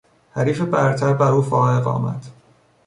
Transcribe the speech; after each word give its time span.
حریف 0.33 0.61
برتر 0.61 1.13
بر 1.13 1.31
او 1.31 1.41
فائق 1.41 1.87
آمد. 1.87 2.25